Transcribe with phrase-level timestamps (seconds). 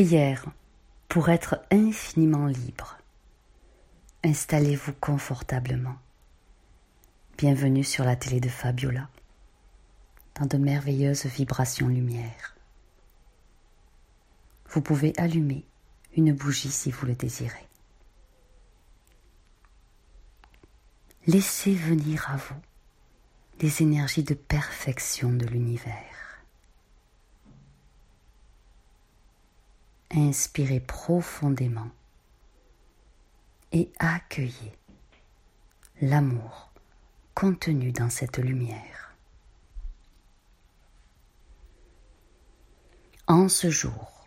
[0.00, 0.46] Prière
[1.08, 2.96] pour être infiniment libre.
[4.24, 5.96] Installez-vous confortablement.
[7.36, 9.10] Bienvenue sur la télé de Fabiola,
[10.36, 12.56] dans de merveilleuses vibrations lumière.
[14.70, 15.66] Vous pouvez allumer
[16.16, 17.68] une bougie si vous le désirez.
[21.26, 22.60] Laissez venir à vous
[23.60, 26.09] les énergies de perfection de l'univers.
[30.12, 31.90] Inspirez profondément
[33.70, 34.72] et accueillez
[36.02, 36.72] l'amour
[37.34, 39.14] contenu dans cette lumière.
[43.28, 44.26] En ce jour,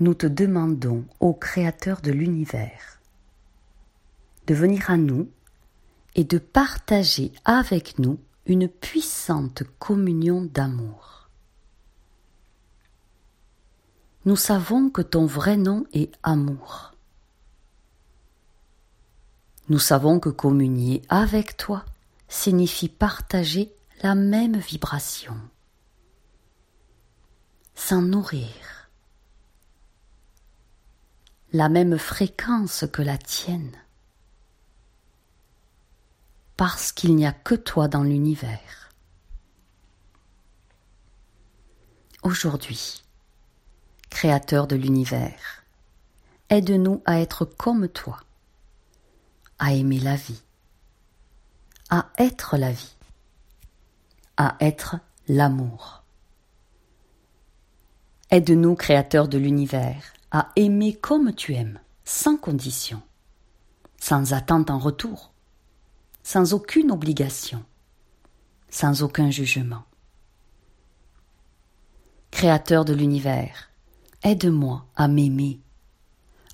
[0.00, 2.98] nous te demandons, ô Créateur de l'univers,
[4.46, 5.30] de venir à nous
[6.14, 11.21] et de partager avec nous une puissante communion d'amour.
[14.24, 16.92] Nous savons que ton vrai nom est amour.
[19.68, 21.84] Nous savons que communier avec toi
[22.28, 25.36] signifie partager la même vibration,
[27.74, 28.90] s'en nourrir,
[31.52, 33.72] la même fréquence que la tienne
[36.62, 38.92] parce qu'il n'y a que toi dans l'univers.
[42.22, 43.02] Aujourd'hui,
[44.12, 45.64] Créateur de l'univers,
[46.48, 48.20] aide-nous à être comme toi,
[49.58, 50.42] à aimer la vie,
[51.90, 52.94] à être la vie,
[54.36, 54.96] à être
[55.26, 56.04] l'amour.
[58.30, 63.02] Aide-nous, Créateur de l'univers, à aimer comme tu aimes, sans condition,
[63.98, 65.32] sans attente en retour
[66.22, 67.64] sans aucune obligation,
[68.68, 69.82] sans aucun jugement.
[72.30, 73.71] Créateur de l'univers,
[74.22, 75.58] aide-moi à m'aimer,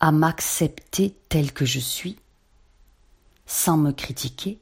[0.00, 2.18] à m'accepter tel que je suis,
[3.46, 4.58] sans me critiquer,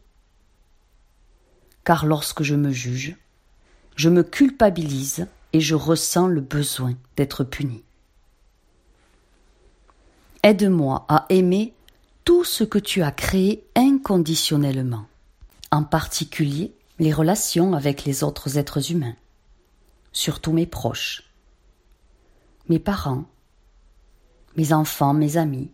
[1.85, 3.17] car lorsque je me juge,
[3.97, 7.83] je me culpabilise et je ressens le besoin d'être puni.
[10.43, 11.75] Aide-moi à aimer
[12.25, 15.07] tout ce que tu as créé inconditionnellement,
[15.71, 19.17] en particulier les relations avec les autres êtres humains,
[20.13, 21.32] surtout mes proches,
[22.69, 23.25] mes parents,
[24.57, 25.71] mes enfants, mes amis,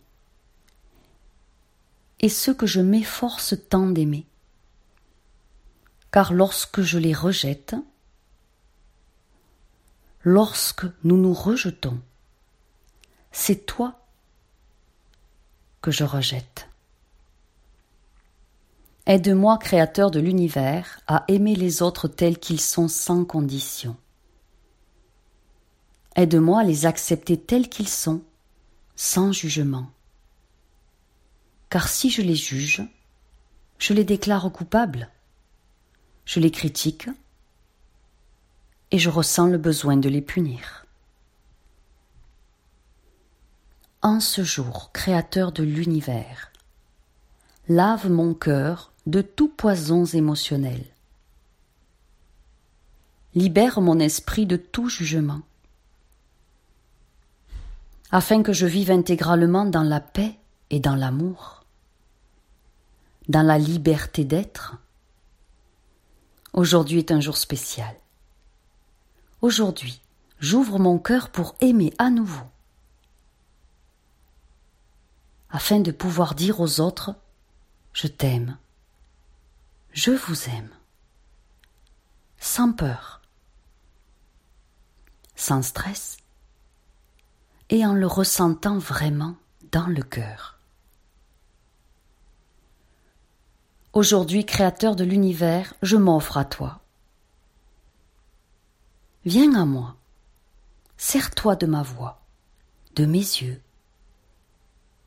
[2.20, 4.26] et ceux que je m'efforce tant d'aimer.
[6.10, 7.76] Car lorsque je les rejette,
[10.22, 12.00] lorsque nous nous rejetons,
[13.30, 14.00] c'est toi
[15.80, 16.68] que je rejette.
[19.06, 23.96] Aide-moi, Créateur de l'univers, à aimer les autres tels qu'ils sont sans condition.
[26.18, 28.22] Aide-moi à les accepter tels qu'ils sont,
[28.96, 29.88] sans jugement.
[31.70, 32.82] Car si je les juge,
[33.78, 35.08] je les déclare coupables,
[36.24, 37.08] je les critique
[38.90, 40.84] et je ressens le besoin de les punir.
[44.02, 46.52] en ce jour, Créateur de l'univers.
[47.68, 50.82] Lave mon cœur de tout poison émotionnel.
[53.34, 55.42] Libère mon esprit de tout jugement,
[58.10, 60.38] afin que je vive intégralement dans la paix
[60.70, 61.64] et dans l'amour,
[63.28, 64.76] dans la liberté d'être.
[66.52, 67.94] Aujourd'hui est un jour spécial.
[69.42, 70.00] Aujourd'hui,
[70.40, 72.46] j'ouvre mon cœur pour aimer à nouveau
[75.50, 77.14] afin de pouvoir dire aux autres
[77.92, 78.58] Je t'aime,
[79.92, 80.70] je vous aime,
[82.38, 83.22] sans peur,
[85.34, 86.18] sans stress,
[87.70, 89.36] et en le ressentant vraiment
[89.72, 90.58] dans le cœur.
[93.92, 96.80] Aujourd'hui, Créateur de l'univers, je m'offre à toi.
[99.24, 99.96] Viens à moi,
[100.96, 102.20] sers-toi de ma voix,
[102.94, 103.60] de mes yeux,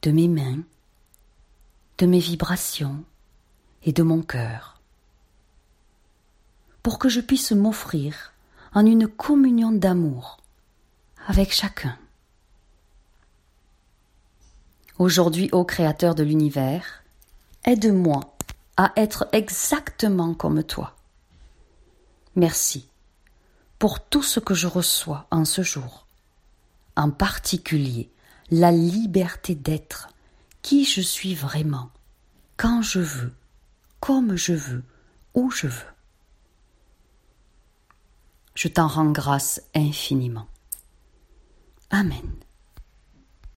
[0.01, 0.61] de mes mains,
[1.97, 3.03] de mes vibrations
[3.83, 4.81] et de mon cœur,
[6.83, 8.33] pour que je puisse m'offrir
[8.73, 10.37] en une communion d'amour
[11.27, 11.97] avec chacun.
[15.01, 17.03] Aujourd'hui, ô Créateur de l'univers,
[17.65, 18.19] aide-moi
[18.77, 20.95] à être exactement comme toi.
[22.35, 22.87] Merci
[23.79, 26.05] pour tout ce que je reçois en ce jour,
[26.95, 28.11] en particulier
[28.51, 30.09] la liberté d'être
[30.61, 31.89] qui je suis vraiment,
[32.55, 33.33] quand je veux,
[34.01, 34.83] comme je veux,
[35.33, 35.93] où je veux.
[38.53, 40.45] Je t'en rends grâce infiniment.
[41.89, 42.35] Amen.